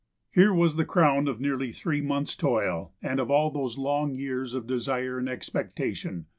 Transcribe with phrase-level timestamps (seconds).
[0.31, 4.55] Here was the crown of nearly three months' toil and of all those long years
[4.55, 6.25] of desire and expectation.